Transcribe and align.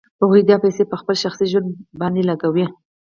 هغوی 0.21 0.41
دا 0.49 0.57
پیسې 0.63 0.83
په 0.87 0.95
خپل 1.01 1.15
شخصي 1.23 1.45
ژوند 1.51 1.67
باندې 1.99 2.21
لګوي 2.29 2.65